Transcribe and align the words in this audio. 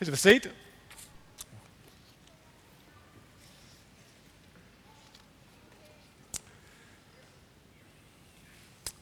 Please 0.00 0.06
have 0.06 0.14
a 0.14 0.16
seat. 0.16 0.48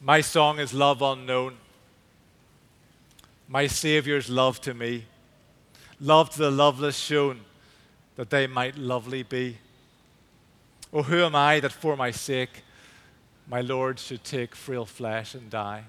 My 0.03 0.21
song 0.21 0.59
is 0.59 0.75
Love 0.75 1.01
Unknown. 1.01 1.55
My 3.47 3.69
Saviour's 3.69 4.29
love 4.29 4.61
to 4.63 4.75
me, 4.75 5.05
love 6.01 6.31
to 6.31 6.39
the 6.41 6.51
loveless 6.51 6.97
shown, 6.97 7.43
that 8.17 8.31
they 8.31 8.49
might 8.49 8.77
lovely 8.77 9.23
be. 9.23 9.59
Oh, 10.93 11.05
who 11.05 11.23
am 11.23 11.37
I 11.37 11.61
that 11.61 11.71
for 11.71 11.95
my 11.95 12.11
sake 12.11 12.65
my 13.47 13.61
Lord 13.61 14.01
should 14.01 14.25
take 14.25 14.57
frail 14.57 14.85
flesh 14.85 15.37
and 15.37 15.49
die? 15.49 15.85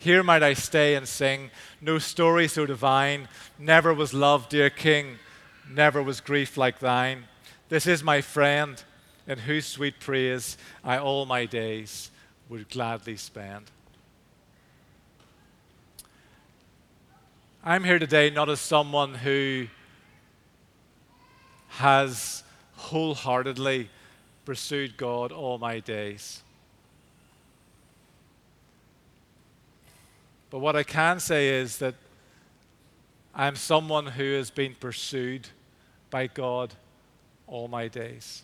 Here 0.00 0.22
might 0.22 0.42
I 0.42 0.54
stay 0.54 0.94
and 0.94 1.06
sing, 1.06 1.50
no 1.78 1.98
story 1.98 2.48
so 2.48 2.64
divine. 2.64 3.28
Never 3.58 3.92
was 3.92 4.14
love, 4.14 4.48
dear 4.48 4.70
King, 4.70 5.18
never 5.70 6.02
was 6.02 6.22
grief 6.22 6.56
like 6.56 6.78
thine. 6.78 7.24
This 7.68 7.86
is 7.86 8.02
my 8.02 8.22
friend, 8.22 8.82
in 9.26 9.40
whose 9.40 9.66
sweet 9.66 10.00
praise 10.00 10.56
I 10.82 10.96
all 10.96 11.26
my 11.26 11.44
days 11.44 12.10
would 12.48 12.70
gladly 12.70 13.18
spend. 13.18 13.70
I'm 17.62 17.84
here 17.84 17.98
today 17.98 18.30
not 18.30 18.48
as 18.48 18.58
someone 18.58 19.14
who 19.16 19.66
has 21.68 22.42
wholeheartedly 22.76 23.90
pursued 24.46 24.96
God 24.96 25.30
all 25.30 25.58
my 25.58 25.78
days. 25.78 26.42
But 30.50 30.58
what 30.58 30.74
I 30.74 30.82
can 30.82 31.20
say 31.20 31.48
is 31.48 31.78
that 31.78 31.94
I'm 33.34 33.54
someone 33.54 34.06
who 34.06 34.34
has 34.34 34.50
been 34.50 34.74
pursued 34.74 35.48
by 36.10 36.26
God 36.26 36.74
all 37.46 37.68
my 37.68 37.86
days. 37.86 38.42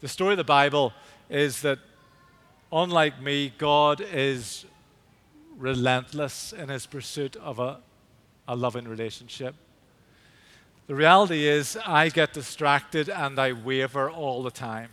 The 0.00 0.08
story 0.08 0.32
of 0.32 0.38
the 0.38 0.44
Bible 0.44 0.92
is 1.28 1.60
that, 1.62 1.78
unlike 2.72 3.20
me, 3.20 3.52
God 3.56 4.00
is 4.00 4.64
relentless 5.58 6.52
in 6.52 6.68
his 6.68 6.86
pursuit 6.86 7.36
of 7.36 7.58
a, 7.58 7.78
a 8.48 8.56
loving 8.56 8.88
relationship. 8.88 9.54
The 10.86 10.94
reality 10.94 11.46
is, 11.46 11.78
I 11.86 12.08
get 12.08 12.32
distracted 12.32 13.08
and 13.08 13.38
I 13.38 13.52
waver 13.52 14.10
all 14.10 14.42
the 14.42 14.50
time. 14.50 14.90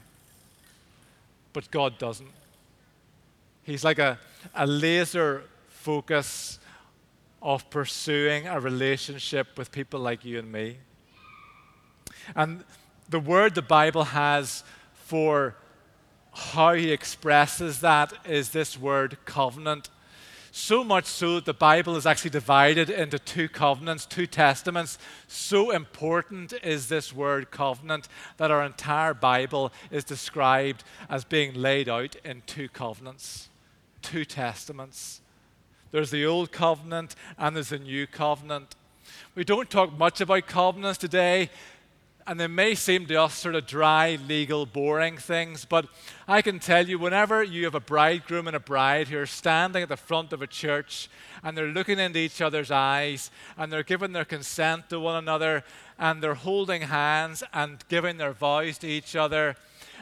But 1.52 1.69
God 1.72 1.97
doesn't. 1.97 2.31
He's 3.63 3.83
like 3.83 3.99
a, 3.99 4.19
a 4.55 4.65
laser 4.65 5.43
focus 5.67 6.59
of 7.41 7.69
pursuing 7.69 8.47
a 8.47 8.59
relationship 8.59 9.57
with 9.57 9.71
people 9.71 9.99
like 9.99 10.23
you 10.23 10.39
and 10.39 10.51
me. 10.51 10.77
And 12.35 12.63
the 13.09 13.19
word 13.19 13.55
the 13.55 13.61
Bible 13.61 14.05
has 14.05 14.63
for 14.93 15.55
how 16.33 16.73
he 16.73 16.91
expresses 16.91 17.81
that 17.81 18.13
is 18.25 18.51
this 18.51 18.79
word 18.79 19.17
covenant. 19.25 19.89
So 20.53 20.83
much 20.83 21.05
so 21.05 21.35
that 21.35 21.45
the 21.45 21.53
Bible 21.53 21.95
is 21.95 22.05
actually 22.05 22.31
divided 22.31 22.89
into 22.89 23.17
two 23.17 23.47
covenants, 23.47 24.05
two 24.05 24.27
testaments. 24.27 24.97
So 25.27 25.71
important 25.71 26.53
is 26.61 26.89
this 26.89 27.13
word 27.13 27.51
covenant 27.51 28.09
that 28.37 28.51
our 28.51 28.63
entire 28.63 29.13
Bible 29.13 29.71
is 29.91 30.03
described 30.03 30.83
as 31.09 31.23
being 31.23 31.53
laid 31.53 31.87
out 31.87 32.17
in 32.25 32.43
two 32.45 32.67
covenants, 32.67 33.49
two 34.02 34.25
testaments. 34.25 35.21
There's 35.91 36.11
the 36.11 36.25
Old 36.25 36.52
Covenant 36.52 37.16
and 37.38 37.55
there's 37.55 37.69
the 37.69 37.80
New 37.80 38.07
Covenant. 38.07 38.75
We 39.35 39.44
don't 39.44 39.69
talk 39.69 39.97
much 39.97 40.21
about 40.21 40.47
covenants 40.47 40.97
today 40.97 41.49
and 42.27 42.39
they 42.39 42.47
may 42.47 42.75
seem 42.75 43.05
to 43.07 43.16
us 43.16 43.33
sort 43.33 43.55
of 43.55 43.66
dry, 43.66 44.17
legal, 44.27 44.66
boring 44.66 45.17
things, 45.17 45.66
but 45.66 45.88
I 46.28 46.41
can 46.41 46.59
tell 46.59 46.88
you, 46.88 47.00
whenever 47.00 47.44
you 47.44 47.66
have 47.66 47.75
a 47.75 47.79
bridegroom 47.79 48.47
and 48.47 48.56
a 48.56 48.59
bride 48.59 49.07
who 49.07 49.17
are 49.17 49.25
standing 49.25 49.84
at 49.84 49.89
the 49.89 49.97
front 49.97 50.33
of 50.33 50.41
a 50.41 50.47
church 50.47 51.09
and 51.44 51.57
they're 51.57 51.68
looking 51.68 52.00
into 52.00 52.19
each 52.19 52.41
other's 52.41 52.72
eyes 52.72 53.31
and 53.57 53.72
they're 53.72 53.83
giving 53.83 54.12
their 54.12 54.25
consent 54.25 54.89
to 54.89 55.00
one 55.00 55.16
another 55.16 55.63
and 56.00 56.22
they're 56.22 56.35
holding 56.35 56.83
hands 56.83 57.44
and 57.53 57.83
giving 57.89 58.18
their 58.18 58.33
vows 58.33 58.78
to 58.79 58.88
each 58.88 59.16
other, 59.16 59.56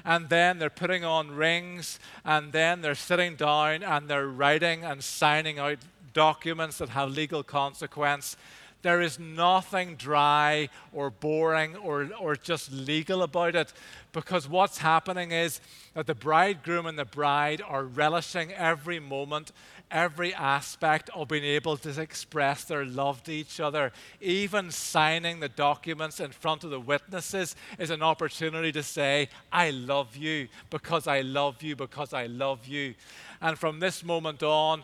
and 0.05 0.29
then 0.29 0.59
they're 0.59 0.69
putting 0.69 1.03
on 1.03 1.31
rings, 1.31 1.99
and 2.25 2.51
then 2.51 2.81
they're 2.81 2.95
sitting 2.95 3.35
down 3.35 3.83
and 3.83 4.09
they're 4.09 4.27
writing 4.27 4.83
and 4.83 5.03
signing 5.03 5.59
out 5.59 5.79
documents 6.13 6.77
that 6.79 6.89
have 6.89 7.09
legal 7.11 7.43
consequence. 7.43 8.35
There 8.81 9.01
is 9.01 9.19
nothing 9.19 9.95
dry 9.95 10.69
or 10.93 11.09
boring 11.09 11.75
or, 11.75 12.09
or 12.17 12.35
just 12.37 12.71
legal 12.71 13.23
about 13.23 13.55
it 13.55 13.73
because 14.13 14.47
what's 14.47 14.77
happening 14.77 15.31
is 15.31 15.59
that 15.93 16.07
the 16.07 16.15
bridegroom 16.15 16.85
and 16.85 16.97
the 16.97 17.05
bride 17.05 17.61
are 17.61 17.83
relishing 17.83 18.53
every 18.53 18.99
moment, 18.99 19.51
every 19.91 20.33
aspect 20.33 21.09
of 21.13 21.27
being 21.27 21.43
able 21.43 21.77
to 21.77 22.01
express 22.01 22.63
their 22.63 22.85
love 22.85 23.23
to 23.23 23.31
each 23.31 23.59
other. 23.59 23.91
Even 24.21 24.71
signing 24.71 25.39
the 25.39 25.49
documents 25.49 26.19
in 26.19 26.31
front 26.31 26.63
of 26.63 26.69
the 26.69 26.79
witnesses 26.79 27.55
is 27.77 27.89
an 27.89 28.01
opportunity 28.01 28.71
to 28.71 28.83
say, 28.83 29.29
I 29.51 29.71
love 29.71 30.15
you 30.15 30.47
because 30.69 31.07
I 31.07 31.21
love 31.21 31.61
you 31.63 31.75
because 31.75 32.13
I 32.13 32.27
love 32.27 32.67
you. 32.67 32.95
And 33.41 33.57
from 33.57 33.79
this 33.79 34.03
moment 34.03 34.43
on, 34.43 34.83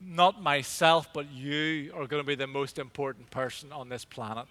not 0.00 0.42
myself, 0.42 1.12
but 1.12 1.30
you 1.30 1.92
are 1.94 2.06
going 2.06 2.22
to 2.22 2.26
be 2.26 2.36
the 2.36 2.46
most 2.46 2.78
important 2.78 3.30
person 3.30 3.72
on 3.72 3.88
this 3.88 4.04
planet. 4.04 4.46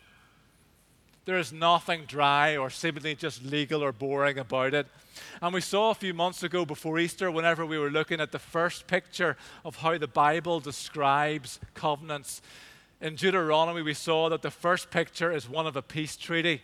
There 1.28 1.38
is 1.38 1.52
nothing 1.52 2.06
dry 2.08 2.56
or 2.56 2.70
seemingly 2.70 3.14
just 3.14 3.44
legal 3.44 3.84
or 3.84 3.92
boring 3.92 4.40
about 4.40 4.74
it. 4.74 4.88
And 5.42 5.54
we 5.54 5.60
saw 5.60 5.90
a 5.90 5.94
few 5.94 6.14
months 6.14 6.42
ago 6.42 6.64
before 6.64 7.00
Easter, 7.00 7.30
whenever 7.30 7.66
we 7.66 7.78
were 7.78 7.90
looking 7.90 8.22
at 8.22 8.32
the 8.32 8.40
first 8.40 8.88
picture 8.88 9.36
of 9.66 9.76
how 9.76 9.98
the 9.98 10.08
Bible 10.08 10.62
describes 10.62 11.60
covenants. 11.74 12.42
In 13.02 13.16
Deuteronomy, 13.16 13.82
we 13.82 13.94
saw 13.94 14.30
that 14.30 14.42
the 14.42 14.50
first 14.50 14.90
picture 14.90 15.30
is 15.34 15.50
one 15.50 15.68
of 15.68 15.76
a 15.76 15.82
peace 15.82 16.16
treaty. 16.16 16.62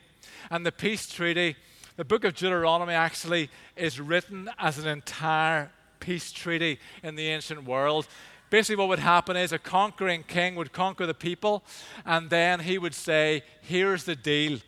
And 0.50 0.66
the 0.66 0.72
peace 0.72 1.10
treaty, 1.10 1.58
the 1.98 2.06
book 2.06 2.24
of 2.24 2.34
Deuteronomy 2.34 2.94
actually 2.94 3.50
is 3.76 4.00
written 4.00 4.50
as 4.58 4.78
an 4.78 4.88
entire 4.88 5.72
peace 6.00 6.32
treaty 6.32 6.80
in 7.04 7.16
the 7.16 7.28
ancient 7.28 7.66
world. 7.66 8.08
Basically, 8.54 8.76
what 8.76 8.90
would 8.90 9.00
happen 9.00 9.36
is 9.36 9.52
a 9.52 9.58
conquering 9.58 10.24
king 10.28 10.54
would 10.54 10.72
conquer 10.72 11.08
the 11.08 11.16
people, 11.16 11.64
and 12.06 12.30
then 12.30 12.60
he 12.60 12.78
would 12.78 12.94
say, 12.94 13.42
Here's 13.62 14.04
the 14.04 14.16
deal. 14.16 14.60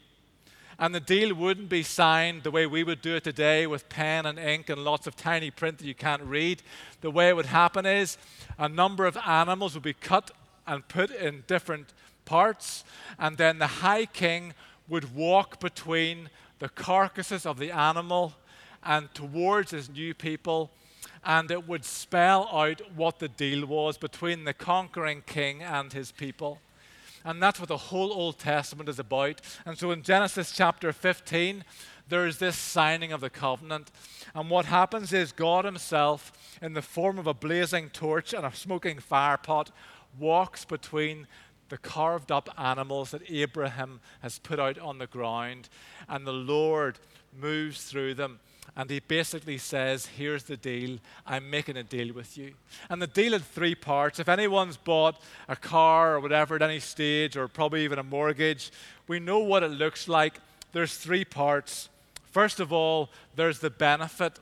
And 0.79 0.95
the 0.95 0.99
deal 0.99 1.35
wouldn't 1.35 1.69
be 1.69 1.83
signed 1.83 2.41
the 2.41 2.49
way 2.49 2.65
we 2.65 2.83
would 2.83 2.99
do 3.03 3.15
it 3.15 3.23
today 3.23 3.67
with 3.67 3.87
pen 3.87 4.25
and 4.25 4.39
ink 4.39 4.69
and 4.69 4.83
lots 4.83 5.05
of 5.05 5.15
tiny 5.15 5.51
print 5.51 5.77
that 5.77 5.85
you 5.85 5.93
can't 5.93 6.23
read. 6.23 6.63
The 7.01 7.11
way 7.11 7.29
it 7.29 7.35
would 7.35 7.45
happen 7.45 7.85
is 7.85 8.17
a 8.57 8.67
number 8.67 9.05
of 9.05 9.17
animals 9.17 9.75
would 9.75 9.83
be 9.83 9.93
cut 9.93 10.31
and 10.65 10.87
put 10.87 11.11
in 11.11 11.43
different 11.45 11.93
parts, 12.25 12.85
and 13.19 13.37
then 13.37 13.59
the 13.59 13.67
high 13.67 14.07
king 14.07 14.55
would 14.87 15.15
walk 15.15 15.59
between 15.59 16.31
the 16.57 16.69
carcasses 16.69 17.45
of 17.45 17.59
the 17.59 17.69
animal 17.69 18.33
and 18.83 19.13
towards 19.13 19.69
his 19.69 19.91
new 19.91 20.15
people 20.15 20.71
and 21.25 21.49
it 21.49 21.67
would 21.67 21.83
spell 21.83 22.47
out 22.51 22.81
what 22.95 23.19
the 23.19 23.27
deal 23.27 23.65
was 23.65 23.97
between 23.97 24.43
the 24.43 24.53
conquering 24.53 25.23
king 25.25 25.63
and 25.63 25.91
his 25.91 26.11
people. 26.11 26.59
And 27.23 27.41
that's 27.41 27.59
what 27.59 27.69
the 27.69 27.77
whole 27.77 28.13
Old 28.13 28.37
Testament 28.37 28.87
is 28.87 28.99
about. 28.99 29.41
And 29.65 29.77
so 29.77 29.89
in 29.89 30.03
Genesis 30.03 30.51
chapter 30.51 30.93
15, 30.93 31.63
there 32.07 32.27
is 32.27 32.37
this 32.37 32.55
signing 32.55 33.11
of 33.11 33.21
the 33.21 33.31
covenant. 33.31 33.89
And 34.35 34.49
what 34.49 34.65
happens 34.65 35.11
is 35.11 35.31
God 35.31 35.65
Himself, 35.65 36.31
in 36.61 36.73
the 36.73 36.83
form 36.83 37.17
of 37.17 37.25
a 37.25 37.33
blazing 37.33 37.89
torch 37.89 38.31
and 38.31 38.45
a 38.45 38.53
smoking 38.53 38.99
fire 38.99 39.37
pot, 39.37 39.71
walks 40.19 40.65
between 40.65 41.25
the 41.69 41.77
carved 41.77 42.31
up 42.31 42.49
animals 42.57 43.11
that 43.11 43.29
Abraham 43.29 43.99
has 44.21 44.39
put 44.39 44.59
out 44.59 44.77
on 44.79 44.97
the 44.97 45.07
ground. 45.07 45.69
And 46.07 46.25
the 46.25 46.33
Lord 46.33 46.99
moves 47.39 47.83
through 47.83 48.15
them 48.15 48.39
and 48.75 48.89
he 48.89 48.99
basically 48.99 49.57
says, 49.57 50.05
Here's 50.05 50.43
the 50.43 50.57
deal. 50.57 50.99
I'm 51.25 51.49
making 51.49 51.77
a 51.77 51.83
deal 51.83 52.13
with 52.13 52.37
you. 52.37 52.53
And 52.89 53.01
the 53.01 53.07
deal 53.07 53.31
had 53.31 53.43
three 53.43 53.75
parts. 53.75 54.19
If 54.19 54.27
anyone's 54.27 54.77
bought 54.77 55.21
a 55.47 55.55
car 55.55 56.15
or 56.15 56.19
whatever 56.19 56.55
at 56.55 56.61
any 56.61 56.79
stage, 56.79 57.37
or 57.37 57.47
probably 57.47 57.83
even 57.83 57.99
a 57.99 58.03
mortgage, 58.03 58.71
we 59.07 59.19
know 59.19 59.39
what 59.39 59.63
it 59.63 59.71
looks 59.71 60.07
like. 60.07 60.39
There's 60.73 60.97
three 60.97 61.23
parts. 61.23 61.89
First 62.31 62.59
of 62.59 62.73
all, 62.73 63.09
there's 63.35 63.59
the 63.59 63.69
benefit 63.69 64.39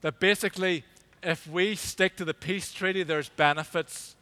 that 0.00 0.18
basically, 0.18 0.84
if 1.22 1.46
we 1.46 1.74
stick 1.74 2.16
to 2.16 2.24
the 2.24 2.34
peace 2.34 2.72
treaty, 2.72 3.02
there's 3.02 3.28
benefits. 3.28 4.16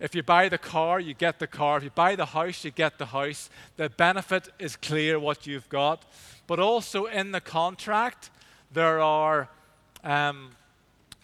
If 0.00 0.14
you 0.14 0.22
buy 0.22 0.48
the 0.48 0.58
car, 0.58 1.00
you 1.00 1.14
get 1.14 1.38
the 1.38 1.46
car. 1.46 1.78
If 1.78 1.84
you 1.84 1.90
buy 1.90 2.14
the 2.14 2.26
house, 2.26 2.64
you 2.64 2.70
get 2.70 2.98
the 2.98 3.06
house. 3.06 3.50
The 3.76 3.88
benefit 3.88 4.48
is 4.58 4.76
clear 4.76 5.18
what 5.18 5.46
you've 5.46 5.68
got. 5.68 6.04
But 6.46 6.60
also 6.60 7.06
in 7.06 7.32
the 7.32 7.40
contract, 7.40 8.30
there 8.72 9.00
are 9.00 9.48
um, 10.04 10.50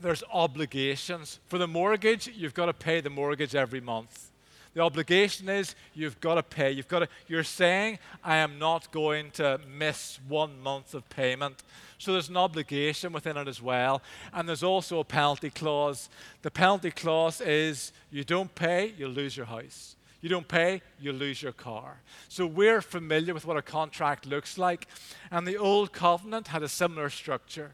there's 0.00 0.24
obligations. 0.32 1.38
For 1.46 1.58
the 1.58 1.68
mortgage, 1.68 2.28
you've 2.28 2.54
got 2.54 2.66
to 2.66 2.72
pay 2.72 3.00
the 3.00 3.10
mortgage 3.10 3.54
every 3.54 3.80
month. 3.80 4.30
The 4.74 4.80
obligation 4.80 5.48
is 5.48 5.74
you've 5.94 6.20
got 6.20 6.34
to 6.34 6.42
pay. 6.42 6.72
You've 6.72 6.88
got 6.88 7.00
to, 7.00 7.08
you're 7.28 7.44
saying, 7.44 8.00
I 8.22 8.36
am 8.36 8.58
not 8.58 8.90
going 8.90 9.30
to 9.32 9.60
miss 9.68 10.18
one 10.28 10.60
month 10.60 10.94
of 10.94 11.08
payment. 11.08 11.62
So 11.98 12.12
there's 12.12 12.28
an 12.28 12.36
obligation 12.36 13.12
within 13.12 13.36
it 13.36 13.46
as 13.46 13.62
well. 13.62 14.02
And 14.32 14.48
there's 14.48 14.64
also 14.64 14.98
a 14.98 15.04
penalty 15.04 15.50
clause. 15.50 16.08
The 16.42 16.50
penalty 16.50 16.90
clause 16.90 17.40
is 17.40 17.92
you 18.10 18.24
don't 18.24 18.52
pay, 18.54 18.92
you'll 18.98 19.10
lose 19.10 19.36
your 19.36 19.46
house. 19.46 19.94
You 20.20 20.28
don't 20.28 20.48
pay, 20.48 20.82
you 20.98 21.12
lose 21.12 21.42
your 21.42 21.52
car. 21.52 22.00
So 22.28 22.46
we're 22.46 22.80
familiar 22.80 23.32
with 23.32 23.46
what 23.46 23.56
a 23.56 23.62
contract 23.62 24.26
looks 24.26 24.58
like. 24.58 24.88
And 25.30 25.46
the 25.46 25.58
old 25.58 25.92
covenant 25.92 26.48
had 26.48 26.62
a 26.62 26.68
similar 26.68 27.10
structure. 27.10 27.72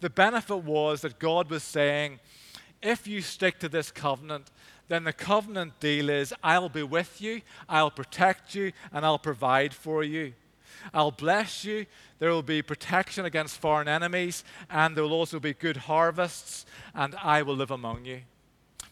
The 0.00 0.10
benefit 0.10 0.64
was 0.64 1.00
that 1.00 1.18
God 1.18 1.48
was 1.50 1.62
saying, 1.62 2.20
if 2.82 3.06
you 3.06 3.22
stick 3.22 3.58
to 3.60 3.68
this 3.68 3.90
covenant, 3.90 4.50
then 4.88 5.04
the 5.04 5.12
covenant 5.12 5.78
deal 5.80 6.08
is 6.08 6.34
I'll 6.42 6.68
be 6.68 6.82
with 6.82 7.20
you, 7.20 7.42
I'll 7.68 7.90
protect 7.90 8.54
you, 8.54 8.72
and 8.92 9.04
I'll 9.04 9.18
provide 9.18 9.74
for 9.74 10.02
you. 10.02 10.32
I'll 10.94 11.10
bless 11.10 11.64
you. 11.64 11.86
There 12.18 12.30
will 12.30 12.42
be 12.42 12.62
protection 12.62 13.24
against 13.24 13.60
foreign 13.60 13.88
enemies, 13.88 14.44
and 14.70 14.96
there 14.96 15.04
will 15.04 15.12
also 15.12 15.38
be 15.38 15.54
good 15.54 15.76
harvests, 15.76 16.66
and 16.94 17.14
I 17.22 17.42
will 17.42 17.56
live 17.56 17.70
among 17.70 18.04
you. 18.04 18.20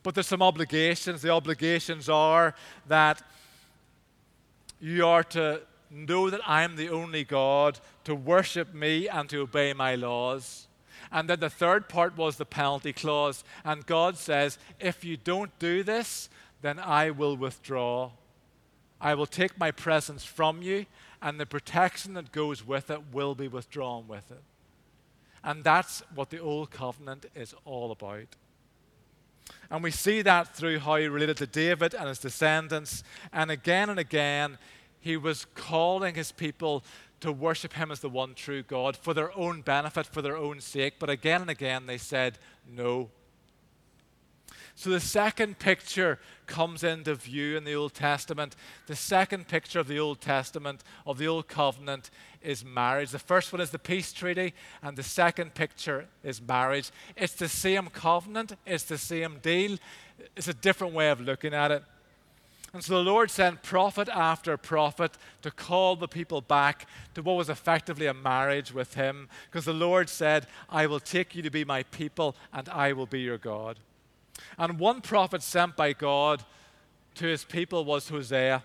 But 0.02 0.14
there's 0.14 0.26
some 0.26 0.42
obligations. 0.42 1.22
The 1.22 1.30
obligations 1.30 2.08
are 2.08 2.54
that 2.86 3.22
you 4.80 5.06
are 5.06 5.24
to 5.24 5.62
know 5.90 6.30
that 6.30 6.40
I 6.46 6.62
am 6.62 6.76
the 6.76 6.90
only 6.90 7.24
God, 7.24 7.78
to 8.04 8.14
worship 8.14 8.74
me, 8.74 9.08
and 9.08 9.28
to 9.30 9.40
obey 9.40 9.72
my 9.72 9.94
laws. 9.94 10.68
And 11.12 11.28
then 11.28 11.40
the 11.40 11.50
third 11.50 11.88
part 11.88 12.16
was 12.16 12.36
the 12.36 12.44
penalty 12.44 12.92
clause. 12.92 13.44
And 13.64 13.86
God 13.86 14.16
says, 14.16 14.58
if 14.80 15.04
you 15.04 15.16
don't 15.16 15.56
do 15.58 15.82
this, 15.82 16.28
then 16.62 16.78
I 16.78 17.10
will 17.10 17.36
withdraw. 17.36 18.10
I 19.00 19.14
will 19.14 19.26
take 19.26 19.58
my 19.58 19.70
presence 19.70 20.24
from 20.24 20.62
you, 20.62 20.86
and 21.20 21.38
the 21.38 21.46
protection 21.46 22.14
that 22.14 22.32
goes 22.32 22.66
with 22.66 22.90
it 22.90 23.12
will 23.12 23.34
be 23.34 23.48
withdrawn 23.48 24.08
with 24.08 24.30
it. 24.30 24.42
And 25.44 25.62
that's 25.62 26.02
what 26.14 26.30
the 26.30 26.40
Old 26.40 26.70
Covenant 26.70 27.26
is 27.34 27.54
all 27.64 27.92
about. 27.92 28.36
And 29.70 29.82
we 29.82 29.90
see 29.90 30.22
that 30.22 30.56
through 30.56 30.80
how 30.80 30.96
he 30.96 31.06
related 31.06 31.36
to 31.36 31.46
David 31.46 31.94
and 31.94 32.08
his 32.08 32.18
descendants. 32.18 33.04
And 33.32 33.50
again 33.50 33.90
and 33.90 33.98
again, 33.98 34.58
he 34.98 35.16
was 35.16 35.46
calling 35.54 36.16
his 36.16 36.32
people 36.32 36.82
to 37.20 37.32
worship 37.32 37.74
him 37.74 37.90
as 37.90 38.00
the 38.00 38.08
one 38.08 38.34
true 38.34 38.62
God 38.62 38.96
for 38.96 39.14
their 39.14 39.36
own 39.36 39.62
benefit, 39.62 40.06
for 40.06 40.22
their 40.22 40.36
own 40.36 40.60
sake. 40.60 40.94
But 40.98 41.10
again 41.10 41.40
and 41.40 41.50
again 41.50 41.86
they 41.86 41.98
said 41.98 42.38
no. 42.68 43.10
So 44.78 44.90
the 44.90 45.00
second 45.00 45.58
picture 45.58 46.18
comes 46.46 46.84
into 46.84 47.14
view 47.14 47.56
in 47.56 47.64
the 47.64 47.74
Old 47.74 47.94
Testament. 47.94 48.54
The 48.86 48.94
second 48.94 49.48
picture 49.48 49.80
of 49.80 49.88
the 49.88 49.98
Old 49.98 50.20
Testament, 50.20 50.84
of 51.06 51.16
the 51.16 51.26
Old 51.26 51.48
Covenant, 51.48 52.10
is 52.42 52.62
marriage. 52.62 53.10
The 53.10 53.18
first 53.18 53.54
one 53.54 53.62
is 53.62 53.70
the 53.70 53.78
peace 53.78 54.12
treaty, 54.12 54.52
and 54.82 54.94
the 54.94 55.02
second 55.02 55.54
picture 55.54 56.08
is 56.22 56.42
marriage. 56.42 56.90
It's 57.16 57.32
the 57.32 57.48
same 57.48 57.86
covenant, 57.86 58.52
it's 58.66 58.84
the 58.84 58.98
same 58.98 59.38
deal, 59.38 59.78
it's 60.36 60.48
a 60.48 60.54
different 60.54 60.92
way 60.92 61.08
of 61.08 61.22
looking 61.22 61.54
at 61.54 61.70
it. 61.70 61.82
And 62.72 62.84
so 62.84 62.94
the 62.94 63.10
Lord 63.10 63.30
sent 63.30 63.62
prophet 63.62 64.08
after 64.08 64.56
prophet 64.56 65.16
to 65.42 65.50
call 65.50 65.96
the 65.96 66.08
people 66.08 66.40
back 66.40 66.86
to 67.14 67.22
what 67.22 67.36
was 67.36 67.48
effectively 67.48 68.06
a 68.06 68.14
marriage 68.14 68.72
with 68.72 68.94
Him, 68.94 69.28
because 69.46 69.64
the 69.64 69.72
Lord 69.72 70.08
said, 70.08 70.46
I 70.68 70.86
will 70.86 71.00
take 71.00 71.34
you 71.34 71.42
to 71.42 71.50
be 71.50 71.64
my 71.64 71.84
people, 71.84 72.36
and 72.52 72.68
I 72.68 72.92
will 72.92 73.06
be 73.06 73.20
your 73.20 73.38
God. 73.38 73.78
And 74.58 74.78
one 74.78 75.00
prophet 75.00 75.42
sent 75.42 75.76
by 75.76 75.92
God 75.92 76.44
to 77.16 77.26
his 77.26 77.44
people 77.44 77.84
was 77.84 78.08
Hosea. 78.08 78.62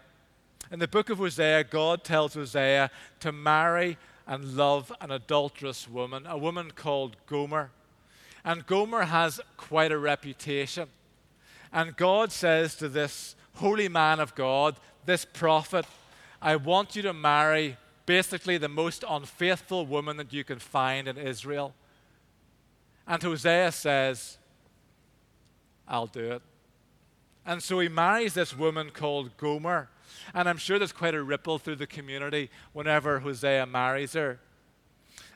In 0.72 0.80
the 0.80 0.88
book 0.88 1.10
of 1.10 1.18
Hosea, 1.18 1.66
God 1.66 2.04
tells 2.04 2.34
Hosea 2.34 2.92
to 3.22 3.32
marry 3.32 3.98
and 4.28 4.56
love 4.56 4.92
an 5.02 5.12
adulterous 5.12 5.90
woman, 5.90 6.26
a 6.28 6.38
woman 6.38 6.72
called 6.72 7.18
Gomer. 7.28 7.72
And 8.44 8.66
Gomer 8.66 9.04
has 9.04 9.40
quite 9.58 9.92
a 9.92 9.98
reputation. 9.98 10.90
And 11.74 11.96
God 11.96 12.32
says 12.32 12.76
to 12.76 12.90
this 12.90 13.36
holy 13.56 13.90
man 13.90 14.20
of 14.20 14.36
God, 14.36 14.76
this 15.06 15.26
prophet, 15.26 15.86
I 16.42 16.56
want 16.56 16.96
you 16.96 17.02
to 17.04 17.14
marry 17.14 17.78
basically 18.06 18.58
the 18.58 18.70
most 18.70 19.04
unfaithful 19.08 19.86
woman 19.86 20.18
that 20.18 20.34
you 20.34 20.44
can 20.44 20.60
find 20.60 21.08
in 21.08 21.18
Israel. 21.18 21.74
And 23.08 23.22
Hosea 23.22 23.72
says, 23.72 24.38
I'll 25.88 26.08
do 26.08 26.32
it. 26.32 26.42
And 27.46 27.62
so 27.62 27.80
he 27.80 27.90
marries 27.90 28.34
this 28.34 28.58
woman 28.58 28.92
called 28.92 29.36
Gomer. 29.38 29.90
And 30.34 30.48
I'm 30.48 30.58
sure 30.58 30.78
there's 30.78 30.92
quite 30.92 31.16
a 31.16 31.24
ripple 31.24 31.58
through 31.58 31.78
the 31.78 31.88
community 31.88 32.50
whenever 32.74 33.20
Hosea 33.20 33.66
marries 33.66 34.14
her. 34.14 34.40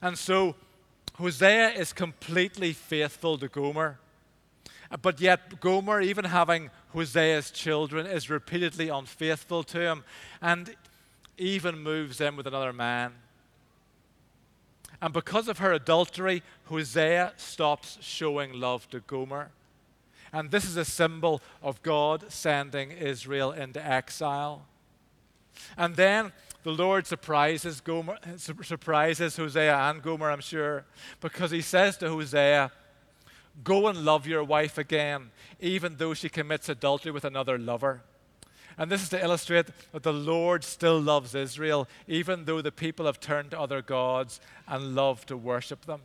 And 0.01 0.17
so 0.17 0.55
Hosea 1.15 1.69
is 1.69 1.93
completely 1.93 2.73
faithful 2.73 3.37
to 3.37 3.47
Gomer. 3.47 3.99
But 5.01 5.19
yet, 5.19 5.59
Gomer, 5.59 6.01
even 6.01 6.25
having 6.25 6.69
Hosea's 6.93 7.51
children, 7.51 8.05
is 8.05 8.29
repeatedly 8.29 8.89
unfaithful 8.89 9.63
to 9.63 9.79
him 9.79 10.03
and 10.41 10.75
even 11.37 11.79
moves 11.79 12.21
in 12.21 12.35
with 12.35 12.47
another 12.47 12.71
man. 12.71 13.13
And 15.01 15.13
because 15.13 15.47
of 15.47 15.59
her 15.59 15.73
adultery, 15.73 16.43
Hosea 16.65 17.33
stops 17.37 17.97
showing 18.01 18.53
love 18.53 18.89
to 18.89 19.01
Gomer. 19.01 19.51
And 20.31 20.51
this 20.51 20.65
is 20.65 20.77
a 20.77 20.85
symbol 20.85 21.41
of 21.61 21.81
God 21.81 22.31
sending 22.31 22.91
Israel 22.91 23.51
into 23.51 23.85
exile. 23.85 24.65
And 25.77 25.95
then 25.95 26.31
the 26.63 26.71
Lord 26.71 27.07
surprises 27.07 27.81
Gomer, 27.81 28.17
surprises 28.37 29.37
Hosea 29.37 29.77
and 29.77 30.01
Gomer, 30.01 30.31
I'm 30.31 30.41
sure, 30.41 30.85
because 31.21 31.51
he 31.51 31.61
says 31.61 31.97
to 31.97 32.09
Hosea, 32.09 32.71
Go 33.63 33.87
and 33.87 34.03
love 34.03 34.27
your 34.27 34.43
wife 34.43 34.77
again, 34.77 35.31
even 35.59 35.95
though 35.97 36.13
she 36.13 36.29
commits 36.29 36.69
adultery 36.69 37.11
with 37.11 37.25
another 37.25 37.57
lover. 37.57 38.01
And 38.77 38.91
this 38.91 39.03
is 39.03 39.09
to 39.09 39.23
illustrate 39.23 39.67
that 39.93 40.03
the 40.03 40.13
Lord 40.13 40.63
still 40.63 40.99
loves 40.99 41.33
Israel, 41.33 41.87
even 42.07 42.45
though 42.45 42.61
the 42.61 42.71
people 42.71 43.05
have 43.05 43.19
turned 43.19 43.51
to 43.51 43.59
other 43.59 43.81
gods 43.81 44.41
and 44.67 44.95
love 44.95 45.25
to 45.27 45.37
worship 45.37 45.85
them. 45.85 46.01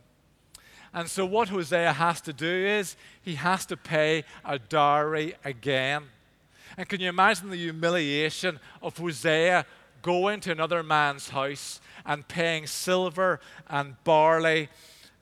And 0.93 1.09
so, 1.09 1.25
what 1.25 1.49
Hosea 1.49 1.93
has 1.93 2.21
to 2.21 2.33
do 2.33 2.47
is 2.47 2.95
he 3.21 3.35
has 3.35 3.65
to 3.67 3.77
pay 3.77 4.23
a 4.43 4.59
dowry 4.59 5.35
again. 5.43 6.03
And 6.77 6.87
can 6.87 7.01
you 7.01 7.09
imagine 7.09 7.49
the 7.49 7.57
humiliation 7.57 8.59
of 8.81 8.97
Hosea 8.97 9.65
going 10.01 10.39
to 10.41 10.51
another 10.51 10.83
man's 10.83 11.29
house 11.29 11.79
and 12.05 12.27
paying 12.27 12.67
silver 12.67 13.39
and 13.69 14.01
barley 14.03 14.69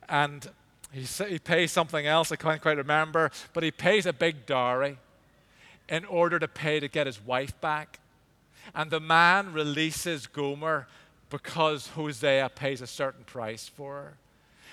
and 0.07 0.49
he, 0.91 1.01
he 1.25 1.39
pays 1.39 1.71
something 1.71 2.05
else, 2.05 2.31
I 2.31 2.35
can't 2.35 2.61
quite 2.61 2.77
remember, 2.77 3.31
but 3.53 3.63
he 3.63 3.71
pays 3.71 4.05
a 4.05 4.13
big 4.13 4.45
dowry 4.45 4.97
in 5.87 6.05
order 6.05 6.39
to 6.39 6.47
pay 6.47 6.79
to 6.79 6.87
get 6.87 7.07
his 7.07 7.23
wife 7.23 7.59
back. 7.61 7.99
And 8.73 8.91
the 8.91 8.99
man 8.99 9.53
releases 9.53 10.27
Gomer 10.27 10.87
because 11.29 11.87
Hosea 11.87 12.49
pays 12.55 12.81
a 12.81 12.87
certain 12.87 13.23
price 13.23 13.67
for 13.67 13.95
her. 13.95 14.13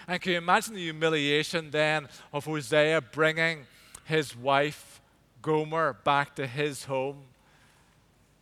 And 0.08 0.20
can 0.20 0.32
you 0.32 0.38
imagine 0.38 0.74
the 0.74 0.84
humiliation 0.84 1.70
then 1.70 2.08
of 2.32 2.44
Hosea 2.44 3.00
bringing 3.00 3.66
his 4.04 4.36
wife, 4.36 5.00
Gomer, 5.42 5.94
back 6.04 6.36
to 6.36 6.46
his 6.46 6.84
home, 6.84 7.22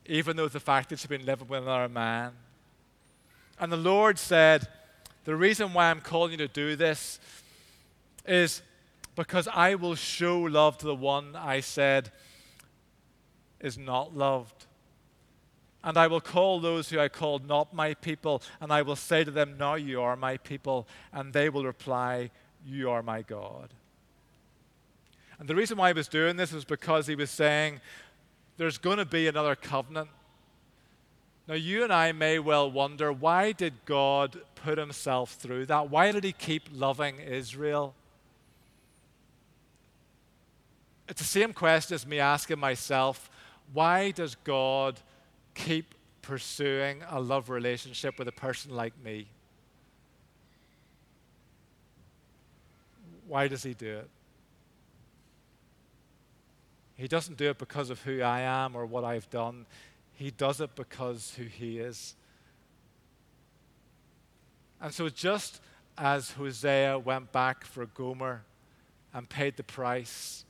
even 0.06 0.36
though 0.36 0.48
the 0.48 0.60
fact 0.60 0.90
that 0.90 0.98
she'd 0.98 1.08
been 1.08 1.24
living 1.24 1.48
with 1.48 1.62
another 1.62 1.88
man? 1.88 2.32
And 3.58 3.72
the 3.72 3.76
Lord 3.76 4.18
said, 4.18 4.68
The 5.24 5.34
reason 5.34 5.72
why 5.72 5.90
I'm 5.90 6.00
calling 6.00 6.32
you 6.32 6.38
to 6.38 6.48
do 6.48 6.76
this 6.76 7.18
is 8.26 8.62
because 9.16 9.48
I 9.48 9.74
will 9.74 9.94
show 9.94 10.40
love 10.40 10.78
to 10.78 10.86
the 10.86 10.94
one 10.94 11.36
I 11.36 11.60
said 11.60 12.10
is 13.60 13.78
not 13.78 14.16
loved. 14.16 14.66
And 15.82 15.98
I 15.98 16.06
will 16.06 16.20
call 16.20 16.60
those 16.60 16.88
who 16.88 16.98
I 16.98 17.08
called 17.08 17.46
not 17.46 17.74
my 17.74 17.92
people, 17.94 18.42
and 18.60 18.72
I 18.72 18.82
will 18.82 18.96
say 18.96 19.22
to 19.22 19.30
them, 19.30 19.56
Now 19.58 19.74
you 19.74 20.00
are 20.00 20.16
my 20.16 20.38
people. 20.38 20.88
And 21.12 21.32
they 21.32 21.50
will 21.50 21.64
reply, 21.64 22.30
You 22.64 22.90
are 22.90 23.02
my 23.02 23.22
God. 23.22 23.74
And 25.38 25.46
the 25.46 25.54
reason 25.54 25.76
why 25.76 25.88
he 25.88 25.94
was 25.94 26.08
doing 26.08 26.36
this 26.36 26.52
was 26.52 26.64
because 26.64 27.06
he 27.06 27.14
was 27.14 27.30
saying, 27.30 27.80
There's 28.56 28.78
going 28.78 28.96
to 28.96 29.04
be 29.04 29.28
another 29.28 29.54
covenant. 29.54 30.08
Now, 31.46 31.54
you 31.54 31.84
and 31.84 31.92
I 31.92 32.12
may 32.12 32.38
well 32.38 32.70
wonder 32.70 33.12
why 33.12 33.52
did 33.52 33.74
God 33.84 34.40
put 34.54 34.78
himself 34.78 35.34
through 35.34 35.66
that? 35.66 35.90
Why 35.90 36.10
did 36.10 36.24
he 36.24 36.32
keep 36.32 36.70
loving 36.72 37.18
Israel? 37.20 37.94
It's 41.08 41.20
the 41.20 41.26
same 41.26 41.52
question 41.52 41.94
as 41.94 42.06
me 42.06 42.18
asking 42.18 42.58
myself 42.58 43.30
why 43.72 44.10
does 44.10 44.34
God 44.44 45.00
keep 45.54 45.94
pursuing 46.22 47.02
a 47.08 47.20
love 47.20 47.50
relationship 47.50 48.18
with 48.18 48.28
a 48.28 48.32
person 48.32 48.74
like 48.74 48.92
me? 49.02 49.26
Why 53.26 53.48
does 53.48 53.62
he 53.62 53.74
do 53.74 53.98
it? 53.98 54.08
He 56.96 57.08
doesn't 57.08 57.36
do 57.36 57.50
it 57.50 57.58
because 57.58 57.90
of 57.90 58.02
who 58.02 58.22
I 58.22 58.40
am 58.40 58.76
or 58.76 58.86
what 58.86 59.04
I've 59.04 59.28
done. 59.30 59.66
He 60.14 60.30
does 60.30 60.60
it 60.60 60.76
because 60.76 61.34
who 61.36 61.44
He 61.44 61.78
is. 61.78 62.14
And 64.80 64.92
so, 64.92 65.08
just 65.08 65.60
as 65.98 66.32
Hosea 66.32 66.98
went 66.98 67.32
back 67.32 67.64
for 67.64 67.86
Gomer 67.86 68.42
and 69.12 69.28
paid 69.28 69.56
the 69.56 69.62
price, 69.62 70.44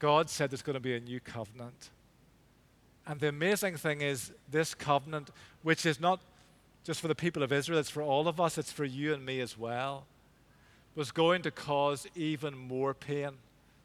God 0.00 0.28
said 0.28 0.50
there's 0.50 0.62
going 0.62 0.74
to 0.74 0.80
be 0.80 0.96
a 0.96 1.00
new 1.00 1.20
covenant. 1.20 1.90
And 3.06 3.20
the 3.20 3.28
amazing 3.28 3.76
thing 3.76 4.00
is, 4.00 4.32
this 4.50 4.74
covenant, 4.74 5.30
which 5.62 5.86
is 5.86 6.00
not 6.00 6.20
just 6.84 7.00
for 7.00 7.08
the 7.08 7.14
people 7.14 7.42
of 7.42 7.52
Israel, 7.52 7.78
it's 7.78 7.90
for 7.90 8.02
all 8.02 8.26
of 8.26 8.40
us, 8.40 8.58
it's 8.58 8.72
for 8.72 8.84
you 8.84 9.14
and 9.14 9.24
me 9.24 9.40
as 9.40 9.56
well, 9.56 10.06
was 10.94 11.12
going 11.12 11.42
to 11.42 11.50
cause 11.50 12.06
even 12.14 12.56
more 12.56 12.94
pain 12.94 13.30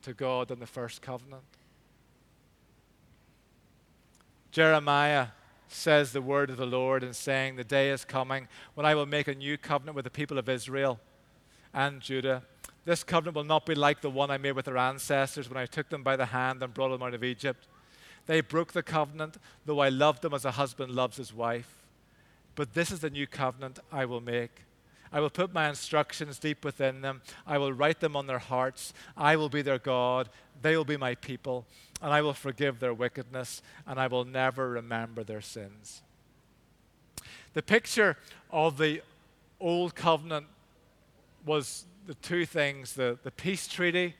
to 0.03 0.13
God 0.13 0.47
than 0.47 0.59
the 0.59 0.65
first 0.65 1.01
covenant. 1.01 1.43
Jeremiah 4.51 5.27
says 5.67 6.13
the 6.13 6.21
word 6.21 6.49
of 6.49 6.57
the 6.57 6.65
Lord 6.65 7.03
and 7.03 7.15
saying, 7.15 7.57
The 7.57 7.63
day 7.63 7.89
is 7.89 8.05
coming 8.05 8.47
when 8.73 8.85
I 8.85 8.95
will 8.95 9.05
make 9.05 9.27
a 9.27 9.35
new 9.35 9.57
covenant 9.57 9.95
with 9.95 10.05
the 10.05 10.11
people 10.11 10.37
of 10.37 10.47
Israel 10.47 10.99
and 11.73 11.99
Judah. 11.99 12.43
This 12.85 13.03
covenant 13.03 13.35
will 13.35 13.43
not 13.43 13.65
be 13.65 13.75
like 13.75 14.01
the 14.01 14.09
one 14.11 14.29
I 14.29 14.37
made 14.37 14.51
with 14.53 14.65
their 14.65 14.77
ancestors 14.77 15.49
when 15.49 15.57
I 15.57 15.65
took 15.65 15.89
them 15.89 16.03
by 16.03 16.15
the 16.15 16.27
hand 16.27 16.61
and 16.61 16.73
brought 16.73 16.89
them 16.89 17.01
out 17.01 17.15
of 17.15 17.23
Egypt. 17.23 17.67
They 18.27 18.41
broke 18.41 18.73
the 18.73 18.83
covenant, 18.83 19.37
though 19.65 19.79
I 19.79 19.89
loved 19.89 20.21
them 20.21 20.33
as 20.33 20.45
a 20.45 20.51
husband 20.51 20.91
loves 20.91 21.17
his 21.17 21.33
wife. 21.33 21.83
But 22.53 22.73
this 22.73 22.91
is 22.91 22.99
the 22.99 23.09
new 23.09 23.27
covenant 23.27 23.79
I 23.91 24.05
will 24.05 24.21
make. 24.21 24.61
I 25.11 25.19
will 25.19 25.29
put 25.29 25.53
my 25.53 25.69
instructions 25.69 26.39
deep 26.39 26.63
within 26.65 27.01
them. 27.01 27.21
I 27.45 27.57
will 27.57 27.73
write 27.73 27.99
them 27.99 28.15
on 28.15 28.27
their 28.27 28.39
hearts. 28.39 28.93
I 29.15 29.35
will 29.35 29.49
be 29.49 29.61
their 29.61 29.79
God. 29.79 30.29
They 30.61 30.75
will 30.77 30.85
be 30.85 30.97
my 30.97 31.15
people. 31.15 31.65
And 32.01 32.11
I 32.13 32.21
will 32.21 32.33
forgive 32.33 32.79
their 32.79 32.93
wickedness, 32.93 33.61
and 33.87 33.99
I 33.99 34.07
will 34.07 34.25
never 34.25 34.69
remember 34.69 35.23
their 35.23 35.41
sins. 35.41 36.01
The 37.53 37.63
picture 37.63 38.17
of 38.51 38.77
the 38.77 39.01
old 39.59 39.95
covenant 39.95 40.47
was 41.45 41.85
the 42.05 42.15
two 42.15 42.45
things 42.45 42.93
the, 42.93 43.17
the 43.23 43.31
peace 43.31 43.67
treaty 43.67 44.15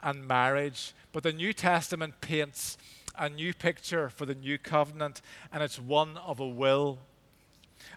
and 0.00 0.26
marriage. 0.26 0.92
But 1.12 1.22
the 1.22 1.32
New 1.32 1.52
Testament 1.52 2.20
paints 2.20 2.78
a 3.18 3.28
new 3.28 3.54
picture 3.54 4.08
for 4.10 4.26
the 4.26 4.34
new 4.34 4.58
covenant, 4.58 5.22
and 5.52 5.62
it's 5.62 5.78
one 5.78 6.16
of 6.18 6.40
a 6.40 6.46
will. 6.46 6.98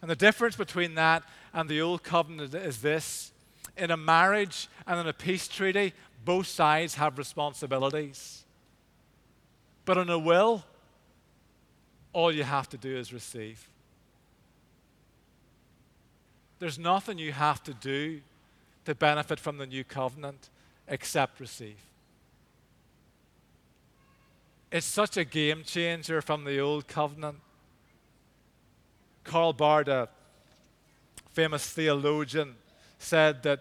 And 0.01 0.09
the 0.09 0.15
difference 0.15 0.55
between 0.55 0.95
that 0.95 1.23
and 1.53 1.69
the 1.69 1.81
old 1.81 2.03
covenant 2.03 2.53
is 2.53 2.81
this 2.81 3.31
in 3.77 3.91
a 3.91 3.97
marriage 3.97 4.67
and 4.87 4.99
in 4.99 5.07
a 5.07 5.13
peace 5.13 5.47
treaty, 5.47 5.93
both 6.25 6.47
sides 6.47 6.95
have 6.95 7.17
responsibilities. 7.17 8.43
But 9.85 9.97
in 9.97 10.09
a 10.09 10.19
will, 10.19 10.63
all 12.13 12.33
you 12.33 12.43
have 12.43 12.69
to 12.69 12.77
do 12.77 12.95
is 12.95 13.13
receive. 13.13 13.69
There's 16.59 16.77
nothing 16.77 17.17
you 17.17 17.31
have 17.31 17.63
to 17.63 17.73
do 17.73 18.21
to 18.89 18.95
benefit 18.95 19.39
from 19.39 19.59
the 19.59 19.67
new 19.67 19.83
covenant 19.83 20.49
except 20.87 21.39
receive. 21.39 21.77
It's 24.71 24.87
such 24.87 25.15
a 25.15 25.23
game 25.23 25.61
changer 25.63 26.23
from 26.23 26.43
the 26.43 26.59
old 26.59 26.87
covenant. 26.87 27.37
Karl 29.23 29.53
Barth, 29.53 29.89
a 29.89 30.09
famous 31.33 31.69
theologian, 31.69 32.55
said 32.97 33.43
that 33.43 33.59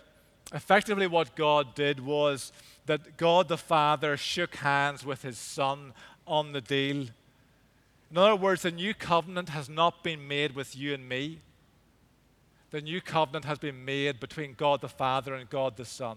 effectively 0.55 1.07
what 1.07 1.37
God 1.37 1.75
did 1.75 2.01
was 2.01 2.51
that 2.87 3.19
God 3.19 3.49
the 3.49 3.59
Father 3.59 4.17
shook 4.17 4.57
hands 4.57 5.05
with 5.05 5.21
his 5.21 5.37
Son 5.37 5.93
on 6.27 6.53
the 6.53 6.63
deal. 6.63 7.09
In 8.11 8.17
other 8.17 8.37
words, 8.37 8.63
the 8.63 8.71
new 8.71 8.95
covenant 8.95 9.51
has 9.51 9.69
not 9.69 10.03
been 10.03 10.27
made 10.27 10.55
with 10.55 10.75
you 10.75 10.95
and 10.95 11.07
me. 11.07 11.41
The 12.71 12.81
new 12.81 13.01
covenant 13.01 13.47
has 13.47 13.59
been 13.59 13.85
made 13.85 14.21
between 14.21 14.55
God 14.55 14.81
the 14.81 14.89
Father 14.89 15.35
and 15.35 15.49
God 15.49 15.77
the 15.77 15.85
Son. 15.85 16.17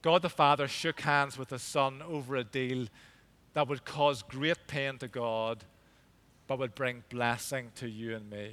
God 0.00 0.22
the 0.22 0.30
Father 0.30 0.68
shook 0.68 1.00
hands 1.00 1.38
with 1.38 1.48
the 1.48 1.58
Son 1.58 2.02
over 2.02 2.36
a 2.36 2.44
deal 2.44 2.86
that 3.54 3.68
would 3.68 3.84
cause 3.84 4.22
great 4.22 4.66
pain 4.66 4.98
to 4.98 5.08
God, 5.08 5.64
but 6.46 6.58
would 6.58 6.74
bring 6.74 7.04
blessing 7.08 7.70
to 7.76 7.88
you 7.88 8.14
and 8.16 8.28
me. 8.28 8.52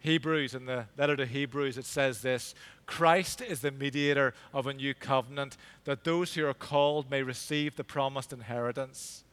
Hebrews, 0.00 0.54
in 0.54 0.64
the 0.64 0.86
letter 0.96 1.16
to 1.16 1.26
Hebrews, 1.26 1.78
it 1.78 1.84
says 1.84 2.22
this 2.22 2.54
Christ 2.86 3.40
is 3.40 3.60
the 3.60 3.70
mediator 3.70 4.34
of 4.52 4.66
a 4.66 4.74
new 4.74 4.94
covenant, 4.94 5.56
that 5.84 6.04
those 6.04 6.34
who 6.34 6.46
are 6.46 6.54
called 6.54 7.10
may 7.10 7.22
receive 7.22 7.76
the 7.76 7.84
promised 7.84 8.32
inheritance. 8.32 9.24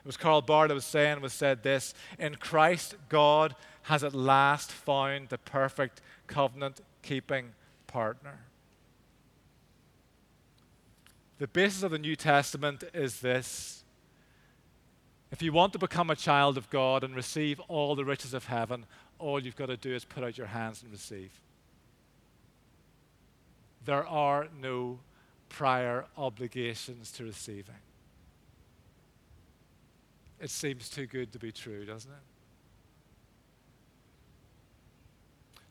It 0.00 0.06
was 0.06 0.16
Karl 0.16 0.40
Barth 0.40 0.72
was 0.72 0.84
saying, 0.84 1.20
was 1.20 1.32
said 1.32 1.62
this 1.62 1.94
In 2.18 2.36
Christ, 2.36 2.94
God 3.08 3.54
has 3.82 4.02
at 4.02 4.14
last 4.14 4.70
found 4.70 5.28
the 5.28 5.38
perfect 5.38 6.00
covenant 6.26 6.80
keeping 7.02 7.52
partner. 7.86 8.40
The 11.38 11.48
basis 11.48 11.82
of 11.82 11.90
the 11.90 11.98
New 11.98 12.16
Testament 12.16 12.84
is 12.92 13.20
this. 13.20 13.84
If 15.30 15.42
you 15.42 15.52
want 15.52 15.72
to 15.74 15.78
become 15.78 16.10
a 16.10 16.16
child 16.16 16.58
of 16.58 16.68
God 16.70 17.04
and 17.04 17.14
receive 17.14 17.60
all 17.60 17.94
the 17.94 18.04
riches 18.04 18.34
of 18.34 18.46
heaven, 18.46 18.84
all 19.18 19.42
you've 19.42 19.56
got 19.56 19.66
to 19.66 19.76
do 19.76 19.94
is 19.94 20.04
put 20.04 20.24
out 20.24 20.36
your 20.36 20.48
hands 20.48 20.82
and 20.82 20.90
receive. 20.90 21.30
There 23.84 24.06
are 24.06 24.48
no 24.60 24.98
prior 25.48 26.06
obligations 26.16 27.12
to 27.12 27.24
receiving. 27.24 27.76
It 30.40 30.50
seems 30.50 30.88
too 30.88 31.06
good 31.06 31.32
to 31.32 31.38
be 31.38 31.52
true, 31.52 31.84
doesn't 31.84 32.10
it? 32.10 32.16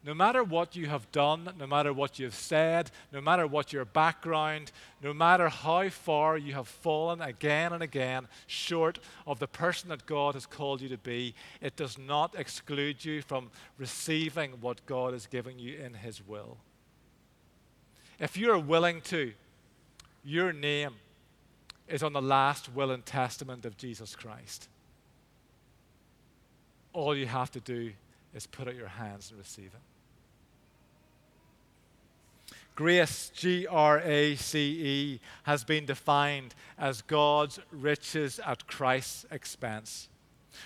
No 0.05 0.13
matter 0.13 0.43
what 0.43 0.77
you 0.77 0.87
have 0.87 1.11
done, 1.11 1.51
no 1.59 1.67
matter 1.67 1.91
what 1.91 2.19
you've 2.19 2.35
said, 2.35 2.89
no 3.11 3.19
matter 3.19 3.45
what 3.45 3.73
your 3.73 3.83
background, 3.83 4.71
no 5.03 5.13
matter 5.13 5.49
how 5.49 5.89
far 5.89 6.37
you 6.37 6.53
have 6.53 6.69
fallen 6.69 7.19
again 7.21 7.73
and 7.73 7.83
again 7.83 8.27
short 8.47 8.99
of 9.27 9.39
the 9.39 9.47
person 9.47 9.89
that 9.89 10.05
God 10.05 10.35
has 10.35 10.45
called 10.45 10.79
you 10.79 10.87
to 10.87 10.97
be, 10.97 11.35
it 11.59 11.75
does 11.75 11.97
not 11.97 12.33
exclude 12.37 13.03
you 13.03 13.21
from 13.21 13.51
receiving 13.77 14.51
what 14.61 14.85
God 14.85 15.13
is 15.13 15.27
giving 15.27 15.59
you 15.59 15.77
in 15.77 15.95
His 15.95 16.25
will. 16.25 16.57
If 18.19 18.37
you 18.37 18.51
are 18.51 18.59
willing 18.59 19.01
to, 19.01 19.33
your 20.23 20.53
name 20.53 20.91
is 21.89 22.03
on 22.03 22.13
the 22.13 22.21
last 22.21 22.73
will 22.73 22.91
and 22.91 23.05
testament 23.05 23.65
of 23.65 23.77
Jesus 23.77 24.15
Christ. 24.15 24.69
All 26.93 27.15
you 27.15 27.25
have 27.25 27.51
to 27.51 27.59
do 27.59 27.91
is 28.33 28.47
put 28.47 28.67
out 28.67 28.75
your 28.75 28.87
hands 28.87 29.29
and 29.31 29.39
receive 29.39 29.71
it. 29.73 29.81
Grace, 32.75 33.29
G 33.35 33.67
R 33.67 33.99
A 33.99 34.35
C 34.35 34.59
E, 34.59 35.19
has 35.43 35.65
been 35.65 35.85
defined 35.85 36.55
as 36.77 37.01
God's 37.01 37.59
riches 37.71 38.39
at 38.45 38.67
Christ's 38.67 39.25
expense. 39.31 40.07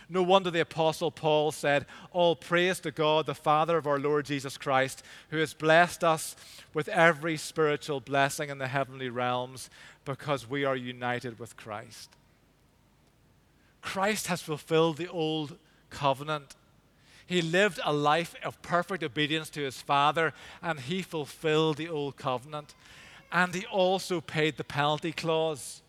No 0.10 0.24
wonder 0.24 0.50
the 0.50 0.62
Apostle 0.62 1.12
Paul 1.12 1.52
said, 1.52 1.86
All 2.12 2.36
praise 2.36 2.80
to 2.82 2.92
God, 2.92 3.26
the 3.26 3.36
Father 3.36 3.78
of 3.78 3.88
our 3.88 4.00
Lord 4.00 4.26
Jesus 4.26 4.58
Christ, 4.58 5.04
who 5.30 5.38
has 5.38 5.54
blessed 5.54 6.04
us 6.04 6.36
with 6.74 6.88
every 6.90 7.38
spiritual 7.38 8.00
blessing 8.00 8.50
in 8.50 8.58
the 8.58 8.68
heavenly 8.68 9.10
realms 9.10 9.70
because 10.06 10.50
we 10.50 10.66
are 10.66 10.76
united 10.76 11.40
with 11.40 11.58
Christ. 11.58 12.10
Christ 13.82 14.28
has 14.28 14.42
fulfilled 14.42 14.98
the 14.98 15.10
old 15.10 15.58
covenant 15.90 16.56
he 17.26 17.42
lived 17.42 17.80
a 17.84 17.94
life 17.94 18.36
of 18.44 18.62
perfect 18.62 19.04
obedience 19.04 19.50
to 19.52 19.62
his 19.62 19.82
Father, 19.82 20.34
and 20.62 20.80
he 20.80 21.02
fulfilled 21.02 21.78
the 21.78 21.90
old 21.90 22.18
covenant. 22.18 22.76
And 23.32 23.56
he 23.56 23.66
also 23.66 24.22
paid 24.22 24.58
the 24.58 24.64
penalty 24.64 25.12
clause. 25.12 25.82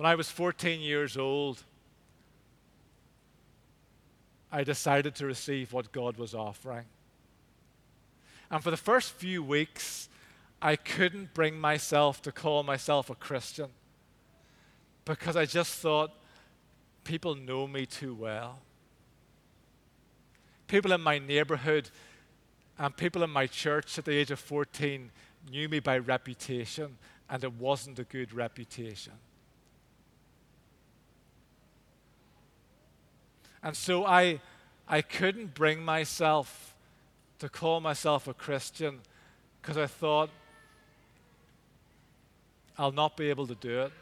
When 0.00 0.06
I 0.06 0.14
was 0.14 0.30
14 0.30 0.80
years 0.80 1.18
old, 1.18 1.62
I 4.50 4.64
decided 4.64 5.14
to 5.16 5.26
receive 5.26 5.74
what 5.74 5.92
God 5.92 6.16
was 6.16 6.34
offering. 6.34 6.86
And 8.50 8.64
for 8.64 8.70
the 8.70 8.78
first 8.78 9.12
few 9.12 9.42
weeks, 9.42 10.08
I 10.62 10.76
couldn't 10.76 11.34
bring 11.34 11.60
myself 11.60 12.22
to 12.22 12.32
call 12.32 12.62
myself 12.62 13.10
a 13.10 13.14
Christian 13.14 13.68
because 15.04 15.36
I 15.36 15.44
just 15.44 15.74
thought, 15.74 16.12
people 17.04 17.34
know 17.34 17.66
me 17.66 17.84
too 17.84 18.14
well. 18.14 18.60
People 20.66 20.92
in 20.92 21.02
my 21.02 21.18
neighborhood 21.18 21.90
and 22.78 22.96
people 22.96 23.22
in 23.22 23.28
my 23.28 23.46
church 23.46 23.98
at 23.98 24.06
the 24.06 24.16
age 24.16 24.30
of 24.30 24.38
14 24.38 25.10
knew 25.50 25.68
me 25.68 25.78
by 25.78 25.98
reputation, 25.98 26.96
and 27.28 27.44
it 27.44 27.52
wasn't 27.52 27.98
a 27.98 28.04
good 28.04 28.32
reputation. 28.32 29.12
And 33.62 33.76
so 33.76 34.06
I, 34.06 34.40
I 34.88 35.02
couldn't 35.02 35.54
bring 35.54 35.82
myself 35.82 36.74
to 37.38 37.48
call 37.48 37.80
myself 37.80 38.28
a 38.28 38.34
Christian 38.34 39.00
because 39.60 39.76
I 39.76 39.86
thought, 39.86 40.30
I'll 42.78 42.92
not 42.92 43.16
be 43.16 43.28
able 43.28 43.46
to 43.46 43.54
do 43.54 43.82
it. 43.82 43.92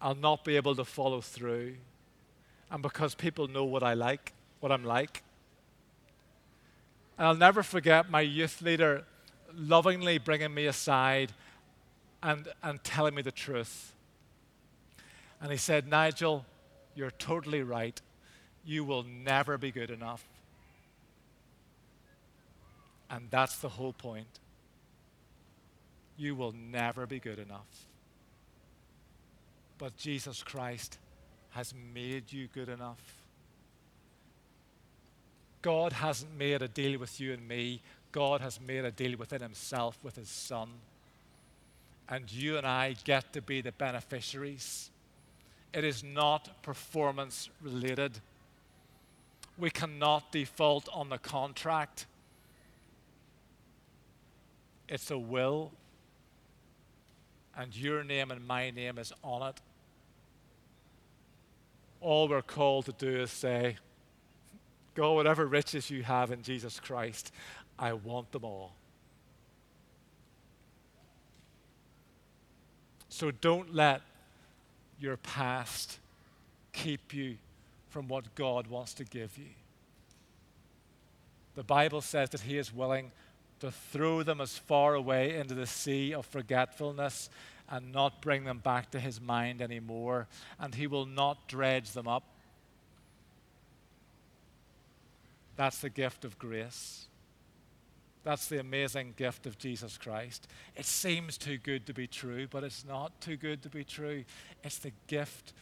I'll 0.00 0.14
not 0.14 0.44
be 0.44 0.56
able 0.56 0.74
to 0.76 0.84
follow 0.84 1.20
through. 1.20 1.76
And 2.70 2.82
because 2.82 3.14
people 3.14 3.48
know 3.48 3.64
what 3.64 3.82
I 3.82 3.94
like, 3.94 4.32
what 4.60 4.72
I'm 4.72 4.84
like. 4.84 5.22
And 7.18 7.26
I'll 7.26 7.34
never 7.34 7.62
forget 7.62 8.10
my 8.10 8.22
youth 8.22 8.62
leader 8.62 9.04
lovingly 9.54 10.18
bringing 10.18 10.54
me 10.54 10.66
aside 10.66 11.32
and, 12.22 12.48
and 12.62 12.82
telling 12.82 13.14
me 13.14 13.22
the 13.22 13.32
truth. 13.32 13.94
And 15.40 15.50
he 15.50 15.58
said, 15.58 15.88
Nigel, 15.88 16.44
you're 16.94 17.10
totally 17.10 17.62
right. 17.62 18.00
You 18.64 18.84
will 18.84 19.04
never 19.04 19.58
be 19.58 19.70
good 19.70 19.90
enough. 19.90 20.24
And 23.10 23.26
that's 23.30 23.56
the 23.56 23.68
whole 23.68 23.92
point. 23.92 24.38
You 26.16 26.34
will 26.34 26.52
never 26.52 27.06
be 27.06 27.18
good 27.18 27.38
enough. 27.38 27.86
But 29.78 29.96
Jesus 29.96 30.42
Christ 30.42 30.98
has 31.50 31.74
made 31.94 32.32
you 32.32 32.48
good 32.54 32.68
enough. 32.68 33.00
God 35.62 35.92
hasn't 35.92 36.36
made 36.38 36.62
a 36.62 36.68
deal 36.68 36.98
with 36.98 37.20
you 37.20 37.32
and 37.32 37.46
me. 37.46 37.80
God 38.12 38.40
has 38.40 38.60
made 38.60 38.84
a 38.84 38.90
deal 38.90 39.16
within 39.18 39.42
Himself 39.42 39.98
with 40.02 40.16
His 40.16 40.28
Son. 40.28 40.68
And 42.08 42.30
you 42.30 42.56
and 42.56 42.66
I 42.66 42.96
get 43.04 43.32
to 43.32 43.42
be 43.42 43.60
the 43.60 43.72
beneficiaries. 43.72 44.90
It 45.72 45.84
is 45.84 46.02
not 46.02 46.62
performance 46.62 47.48
related. 47.62 48.18
We 49.60 49.68
cannot 49.68 50.32
default 50.32 50.88
on 50.90 51.10
the 51.10 51.18
contract. 51.18 52.06
It's 54.88 55.10
a 55.10 55.18
will, 55.18 55.70
and 57.54 57.76
your 57.76 58.02
name 58.02 58.30
and 58.30 58.46
my 58.46 58.70
name 58.70 58.96
is 58.96 59.12
on 59.22 59.50
it. 59.50 59.60
All 62.00 62.26
we're 62.26 62.40
called 62.40 62.86
to 62.86 62.92
do 62.92 63.20
is 63.20 63.30
say, 63.30 63.76
God, 64.94 65.12
whatever 65.12 65.46
riches 65.46 65.90
you 65.90 66.02
have 66.04 66.30
in 66.30 66.42
Jesus 66.42 66.80
Christ, 66.80 67.30
I 67.78 67.92
want 67.92 68.32
them 68.32 68.44
all. 68.44 68.72
So 73.10 73.30
don't 73.30 73.74
let 73.74 74.00
your 74.98 75.18
past 75.18 75.98
keep 76.72 77.12
you 77.12 77.36
from 77.90 78.08
what 78.08 78.34
God 78.34 78.68
wants 78.68 78.94
to 78.94 79.04
give 79.04 79.36
you. 79.36 79.50
The 81.54 81.64
Bible 81.64 82.00
says 82.00 82.30
that 82.30 82.42
He 82.42 82.56
is 82.56 82.72
willing 82.72 83.10
to 83.58 83.70
throw 83.70 84.22
them 84.22 84.40
as 84.40 84.56
far 84.56 84.94
away 84.94 85.36
into 85.36 85.54
the 85.54 85.66
sea 85.66 86.14
of 86.14 86.24
forgetfulness 86.24 87.28
and 87.68 87.92
not 87.92 88.22
bring 88.22 88.44
them 88.44 88.58
back 88.58 88.90
to 88.92 89.00
His 89.00 89.20
mind 89.20 89.60
anymore, 89.60 90.28
and 90.58 90.74
He 90.74 90.86
will 90.86 91.06
not 91.06 91.46
dredge 91.48 91.90
them 91.90 92.08
up. 92.08 92.24
That's 95.56 95.80
the 95.80 95.90
gift 95.90 96.24
of 96.24 96.38
grace. 96.38 97.06
That's 98.22 98.48
the 98.48 98.60
amazing 98.60 99.14
gift 99.16 99.46
of 99.46 99.58
Jesus 99.58 99.98
Christ. 99.98 100.46
It 100.76 100.84
seems 100.84 101.38
too 101.38 101.58
good 101.58 101.86
to 101.86 101.94
be 101.94 102.06
true, 102.06 102.46
but 102.50 102.64
it's 102.64 102.84
not 102.84 103.20
too 103.20 103.36
good 103.36 103.62
to 103.62 103.68
be 103.68 103.82
true. 103.82 104.24
It's 104.62 104.78
the 104.78 104.92
gift 105.06 105.52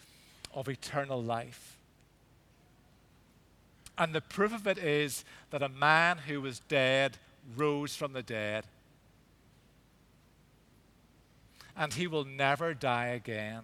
of 0.55 0.69
eternal 0.69 1.23
life. 1.23 1.78
And 3.99 4.15
the 4.15 4.21
proof 4.21 4.55
of 4.55 4.67
it 4.69 4.79
is 4.79 5.25
that 5.51 5.63
a 5.63 5.69
man 5.69 6.19
who 6.19 6.41
was 6.41 6.61
dead 6.61 7.19
rose 7.57 7.97
from 7.97 8.13
the 8.13 8.23
dead. 8.23 8.65
And 11.77 11.93
he 11.93 12.07
will 12.07 12.25
never 12.25 12.75
die 12.75 13.09
again. 13.09 13.63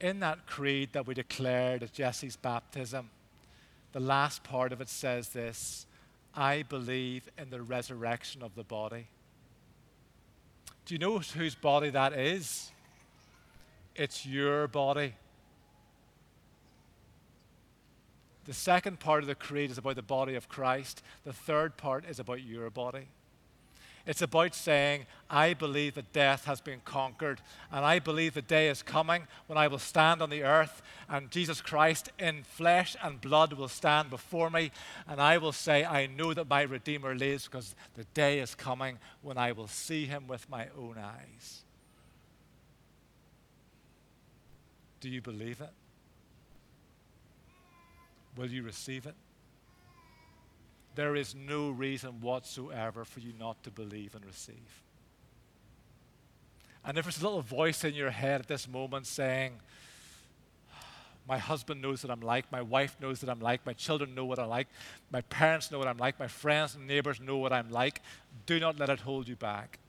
In 0.00 0.20
that 0.20 0.46
creed 0.46 0.90
that 0.92 1.06
we 1.06 1.14
declared 1.14 1.82
at 1.82 1.92
Jesse's 1.92 2.36
baptism, 2.36 3.10
the 3.92 4.00
last 4.00 4.44
part 4.44 4.72
of 4.72 4.80
it 4.80 4.88
says 4.88 5.30
this 5.30 5.86
I 6.34 6.62
believe 6.62 7.28
in 7.38 7.50
the 7.50 7.62
resurrection 7.62 8.42
of 8.42 8.54
the 8.54 8.62
body. 8.62 9.08
Do 10.84 10.94
you 10.94 10.98
know 10.98 11.18
whose 11.18 11.54
body 11.54 11.90
that 11.90 12.12
is? 12.12 12.70
It's 13.94 14.24
your 14.24 14.68
body. 14.68 15.14
The 18.48 18.54
second 18.54 18.98
part 18.98 19.22
of 19.22 19.26
the 19.26 19.34
creed 19.34 19.70
is 19.70 19.76
about 19.76 19.96
the 19.96 20.02
body 20.02 20.34
of 20.34 20.48
Christ. 20.48 21.02
The 21.24 21.34
third 21.34 21.76
part 21.76 22.06
is 22.08 22.18
about 22.18 22.42
your 22.42 22.70
body. 22.70 23.08
It's 24.06 24.22
about 24.22 24.54
saying, 24.54 25.04
I 25.28 25.52
believe 25.52 25.96
that 25.96 26.14
death 26.14 26.46
has 26.46 26.62
been 26.62 26.80
conquered, 26.82 27.42
and 27.70 27.84
I 27.84 27.98
believe 27.98 28.32
the 28.32 28.40
day 28.40 28.68
is 28.68 28.82
coming 28.82 29.26
when 29.48 29.58
I 29.58 29.68
will 29.68 29.78
stand 29.78 30.22
on 30.22 30.30
the 30.30 30.44
earth, 30.44 30.80
and 31.10 31.30
Jesus 31.30 31.60
Christ 31.60 32.08
in 32.18 32.42
flesh 32.42 32.96
and 33.02 33.20
blood 33.20 33.52
will 33.52 33.68
stand 33.68 34.08
before 34.08 34.48
me, 34.48 34.70
and 35.06 35.20
I 35.20 35.36
will 35.36 35.52
say, 35.52 35.84
I 35.84 36.06
know 36.06 36.32
that 36.32 36.48
my 36.48 36.62
Redeemer 36.62 37.14
lives 37.14 37.44
because 37.44 37.74
the 37.96 38.04
day 38.14 38.38
is 38.38 38.54
coming 38.54 38.96
when 39.20 39.36
I 39.36 39.52
will 39.52 39.68
see 39.68 40.06
him 40.06 40.26
with 40.26 40.48
my 40.48 40.68
own 40.74 40.96
eyes. 40.96 41.64
Do 45.00 45.10
you 45.10 45.20
believe 45.20 45.60
it? 45.60 45.68
Will 48.38 48.46
you 48.46 48.62
receive 48.62 49.04
it? 49.04 49.16
There 50.94 51.16
is 51.16 51.34
no 51.34 51.70
reason 51.70 52.20
whatsoever 52.20 53.04
for 53.04 53.18
you 53.18 53.32
not 53.36 53.60
to 53.64 53.70
believe 53.70 54.14
and 54.14 54.24
receive. 54.24 54.82
And 56.84 56.96
if 56.96 57.04
there's 57.04 57.20
a 57.20 57.24
little 57.24 57.42
voice 57.42 57.82
in 57.82 57.94
your 57.94 58.10
head 58.10 58.40
at 58.40 58.46
this 58.46 58.68
moment 58.68 59.08
saying, 59.08 59.54
my 61.28 61.36
husband 61.36 61.82
knows 61.82 62.04
what 62.04 62.12
I'm 62.12 62.20
like, 62.20 62.50
my 62.52 62.62
wife 62.62 62.96
knows 63.00 63.22
what 63.22 63.28
I'm 63.28 63.40
like, 63.40 63.66
my 63.66 63.72
children 63.72 64.14
know 64.14 64.24
what 64.24 64.38
I'm 64.38 64.48
like, 64.48 64.68
my 65.10 65.22
parents 65.22 65.72
know 65.72 65.80
what 65.80 65.88
I'm 65.88 65.98
like, 65.98 66.20
my 66.20 66.28
friends 66.28 66.76
and 66.76 66.86
neighbors 66.86 67.20
know 67.20 67.38
what 67.38 67.52
I'm 67.52 67.70
like, 67.70 68.02
do 68.46 68.60
not 68.60 68.78
let 68.78 68.88
it 68.88 69.00
hold 69.00 69.26
you 69.26 69.34
back. 69.34 69.80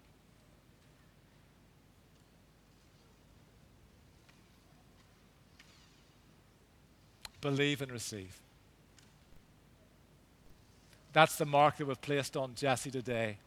Believe 7.42 7.82
and 7.82 7.92
receive. 7.92 8.40
That's 11.14 11.36
the 11.38 11.46
mark 11.46 11.78
that 11.78 11.88
we've 11.88 12.02
placed 12.02 12.38
on 12.38 12.54
Jesse 12.56 12.92
today. 12.92 13.38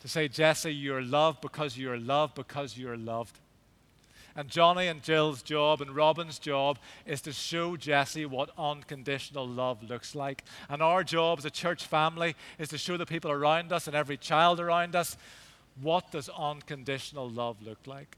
To 0.00 0.08
say, 0.08 0.28
Jesse, 0.28 0.74
you're 0.74 1.02
loved 1.02 1.40
because 1.40 1.76
you're 1.76 1.98
loved 1.98 2.34
because 2.34 2.76
you're 2.76 2.96
loved. 2.96 3.38
And 4.36 4.48
Johnny 4.48 4.86
and 4.86 5.02
Jill's 5.02 5.42
job 5.42 5.80
and 5.80 5.94
Robin's 5.94 6.38
job 6.38 6.78
is 7.04 7.20
to 7.22 7.32
show 7.32 7.76
Jesse 7.76 8.24
what 8.24 8.50
unconditional 8.56 9.46
love 9.46 9.82
looks 9.82 10.14
like. 10.14 10.44
And 10.68 10.82
our 10.82 11.04
job 11.04 11.38
as 11.38 11.44
a 11.44 11.50
church 11.50 11.84
family 11.84 12.36
is 12.58 12.68
to 12.68 12.78
show 12.78 12.96
the 12.96 13.06
people 13.06 13.30
around 13.30 13.72
us 13.72 13.86
and 13.86 13.96
every 13.96 14.16
child 14.16 14.60
around 14.60 14.96
us 14.96 15.16
what 15.80 16.10
does 16.10 16.28
unconditional 16.28 17.28
love 17.28 17.56
look 17.62 17.86
like. 17.86 18.16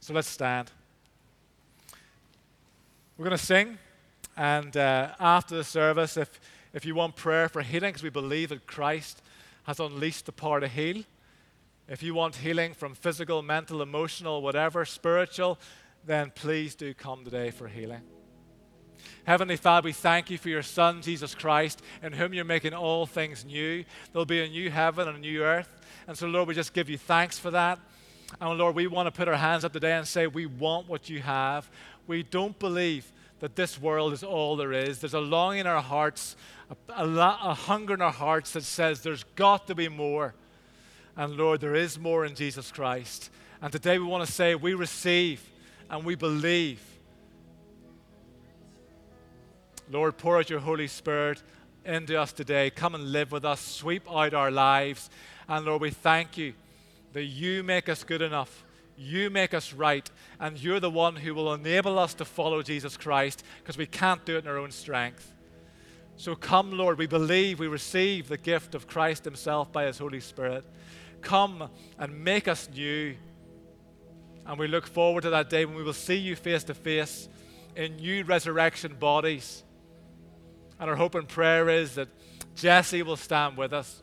So 0.00 0.12
let's 0.14 0.28
stand. 0.28 0.70
We're 3.18 3.24
going 3.24 3.38
to 3.38 3.42
sing. 3.42 3.78
And 4.36 4.76
uh, 4.76 5.14
after 5.18 5.56
the 5.56 5.64
service, 5.64 6.18
if, 6.18 6.38
if 6.74 6.84
you 6.84 6.94
want 6.94 7.16
prayer 7.16 7.48
for 7.48 7.62
healing, 7.62 7.88
because 7.88 8.02
we 8.02 8.10
believe 8.10 8.50
that 8.50 8.66
Christ 8.66 9.22
has 9.62 9.80
unleashed 9.80 10.26
the 10.26 10.32
power 10.32 10.60
to 10.60 10.68
heal, 10.68 11.02
if 11.88 12.02
you 12.02 12.12
want 12.12 12.36
healing 12.36 12.74
from 12.74 12.94
physical, 12.94 13.40
mental, 13.40 13.80
emotional, 13.80 14.42
whatever, 14.42 14.84
spiritual, 14.84 15.58
then 16.04 16.30
please 16.34 16.74
do 16.74 16.92
come 16.92 17.24
today 17.24 17.50
for 17.50 17.68
healing. 17.68 18.02
Heavenly 19.24 19.56
Father, 19.56 19.86
we 19.86 19.92
thank 19.92 20.28
you 20.28 20.36
for 20.36 20.50
your 20.50 20.62
Son, 20.62 21.00
Jesus 21.00 21.34
Christ, 21.34 21.80
in 22.02 22.12
whom 22.12 22.34
you're 22.34 22.44
making 22.44 22.74
all 22.74 23.06
things 23.06 23.46
new. 23.46 23.82
There'll 24.12 24.26
be 24.26 24.42
a 24.42 24.48
new 24.48 24.70
heaven 24.70 25.08
and 25.08 25.16
a 25.16 25.20
new 25.20 25.42
earth. 25.42 25.70
And 26.06 26.18
so, 26.18 26.26
Lord, 26.26 26.48
we 26.48 26.54
just 26.54 26.74
give 26.74 26.90
you 26.90 26.98
thanks 26.98 27.38
for 27.38 27.50
that. 27.52 27.78
And 28.40 28.58
Lord, 28.58 28.74
we 28.74 28.86
want 28.86 29.06
to 29.06 29.12
put 29.12 29.28
our 29.28 29.36
hands 29.36 29.64
up 29.64 29.72
today 29.72 29.92
and 29.92 30.06
say, 30.06 30.26
We 30.26 30.46
want 30.46 30.88
what 30.88 31.08
you 31.08 31.20
have. 31.22 31.70
We 32.06 32.22
don't 32.22 32.58
believe 32.58 33.12
that 33.40 33.56
this 33.56 33.80
world 33.80 34.12
is 34.12 34.22
all 34.22 34.56
there 34.56 34.72
is. 34.72 35.00
There's 35.00 35.14
a 35.14 35.20
longing 35.20 35.60
in 35.60 35.66
our 35.66 35.82
hearts, 35.82 36.36
a, 36.70 37.02
a, 37.02 37.06
a, 37.06 37.54
hunger 37.54 37.94
in 37.94 38.02
our 38.02 38.12
hearts 38.12 38.52
that 38.52 38.64
says 38.64 39.02
there's 39.02 39.24
got 39.34 39.66
to 39.66 39.74
be 39.74 39.88
more. 39.88 40.34
And 41.16 41.36
Lord, 41.36 41.60
there 41.60 41.74
is 41.74 41.98
more 41.98 42.24
in 42.24 42.34
Jesus 42.34 42.70
Christ. 42.70 43.30
And 43.60 43.72
today 43.72 43.98
we 43.98 44.06
want 44.06 44.26
to 44.26 44.32
say 44.32 44.54
we 44.54 44.74
receive 44.74 45.42
and 45.90 46.04
we 46.04 46.14
believe. 46.14 46.80
Lord, 49.90 50.16
pour 50.16 50.38
out 50.38 50.50
your 50.50 50.60
Holy 50.60 50.88
Spirit 50.88 51.42
into 51.84 52.20
us 52.20 52.32
today. 52.32 52.70
Come 52.70 52.94
and 52.94 53.12
live 53.12 53.32
with 53.32 53.44
us, 53.44 53.60
sweep 53.60 54.10
out 54.10 54.34
our 54.34 54.50
lives. 54.50 55.10
And 55.48 55.64
Lord, 55.64 55.82
we 55.82 55.90
thank 55.90 56.36
you 56.36 56.54
that 57.12 57.24
you 57.24 57.62
make 57.62 57.88
us 57.88 58.02
good 58.02 58.22
enough. 58.22 58.65
You 58.96 59.28
make 59.28 59.52
us 59.52 59.72
right, 59.72 60.10
and 60.40 60.58
you're 60.58 60.80
the 60.80 60.90
one 60.90 61.16
who 61.16 61.34
will 61.34 61.52
enable 61.52 61.98
us 61.98 62.14
to 62.14 62.24
follow 62.24 62.62
Jesus 62.62 62.96
Christ 62.96 63.44
because 63.62 63.76
we 63.76 63.86
can't 63.86 64.24
do 64.24 64.36
it 64.36 64.44
in 64.44 64.50
our 64.50 64.56
own 64.56 64.70
strength. 64.70 65.32
So 66.16 66.34
come, 66.34 66.72
Lord, 66.72 66.96
we 66.96 67.06
believe 67.06 67.58
we 67.58 67.66
receive 67.66 68.28
the 68.28 68.38
gift 68.38 68.74
of 68.74 68.86
Christ 68.86 69.24
Himself 69.24 69.70
by 69.70 69.84
His 69.84 69.98
Holy 69.98 70.20
Spirit. 70.20 70.64
Come 71.20 71.68
and 71.98 72.24
make 72.24 72.48
us 72.48 72.68
new. 72.74 73.14
And 74.46 74.58
we 74.58 74.66
look 74.66 74.86
forward 74.86 75.22
to 75.22 75.30
that 75.30 75.50
day 75.50 75.66
when 75.66 75.76
we 75.76 75.82
will 75.82 75.92
see 75.92 76.16
you 76.16 76.34
face 76.34 76.64
to 76.64 76.74
face 76.74 77.28
in 77.74 77.96
new 77.96 78.24
resurrection 78.24 78.94
bodies. 78.94 79.62
And 80.80 80.88
our 80.88 80.96
hope 80.96 81.14
and 81.14 81.28
prayer 81.28 81.68
is 81.68 81.96
that 81.96 82.08
Jesse 82.54 83.02
will 83.02 83.16
stand 83.16 83.58
with 83.58 83.74
us. 83.74 84.02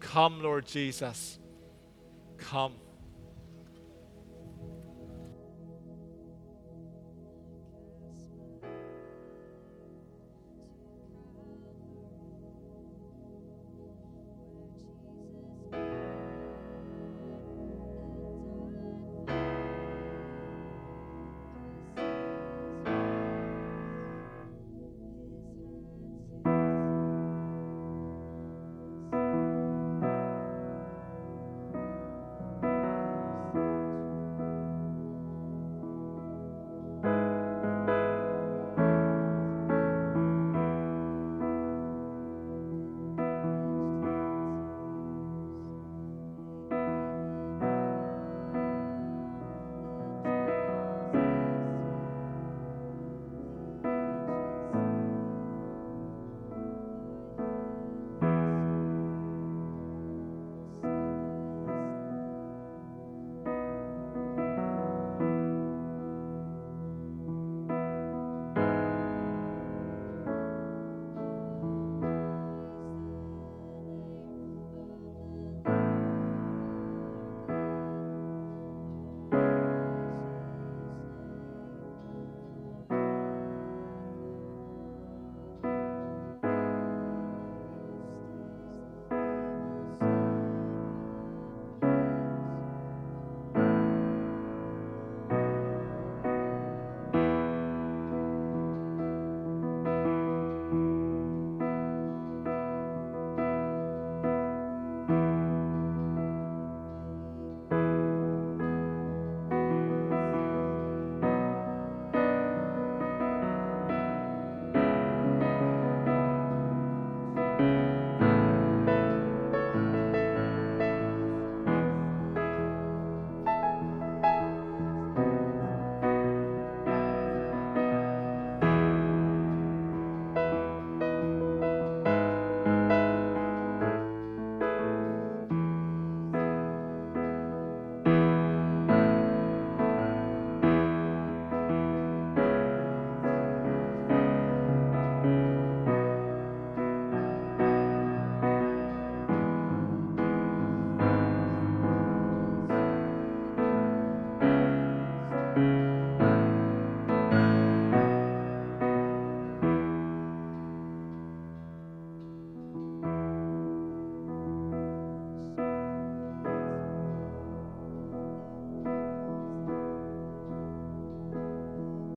Come, 0.00 0.42
Lord 0.42 0.66
Jesus. 0.66 1.38
Come. 2.38 2.72